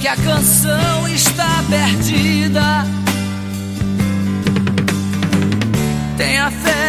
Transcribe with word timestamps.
que 0.00 0.08
a 0.08 0.16
canção 0.16 1.06
está 1.06 1.62
perdida. 1.70 2.84
Tenha 6.16 6.50
fé 6.50 6.81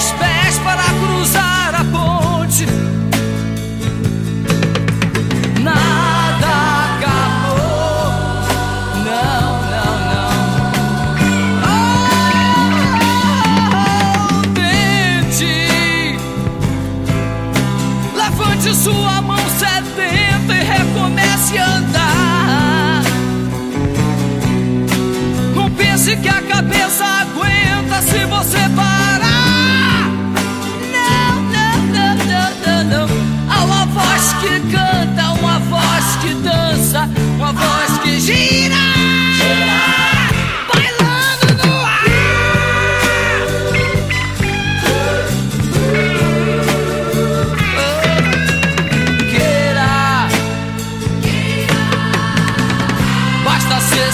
dois 0.00 0.12
pés 0.12 0.58
para 0.60 0.82
cruzar 0.82 1.74
a 1.74 1.84
ponte. 1.84 2.66
Nada 5.62 6.86
acabou. 6.96 8.14
Não, 9.04 9.60
não, 9.72 9.92
não. 10.10 10.32
Oh, 14.32 14.42
tente. 14.54 15.54
Levante 18.16 18.74
sua 18.74 18.99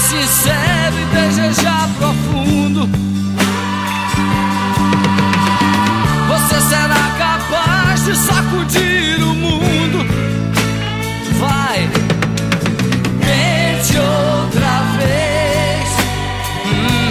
sincero 0.07 0.97
e 1.01 1.05
desejar 1.07 1.89
profundo. 1.99 2.89
Você 6.29 6.61
será 6.61 7.11
capaz 7.19 8.05
de 8.05 8.15
sacudir 8.17 9.21
o 9.21 9.35
mundo. 9.35 10.07
Vai, 11.41 11.89
tente 13.21 13.99
outra 13.99 14.83
vez. 14.97 15.89
Hum. 16.67 17.11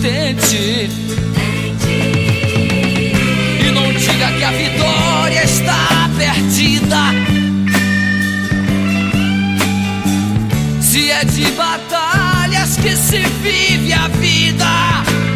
Tente. 0.00 1.07
É 11.20 11.24
de 11.24 11.50
batalhas 11.52 12.76
que 12.76 12.96
se 12.96 13.18
vive 13.42 13.92
a 13.92 14.06
vida. 14.08 15.27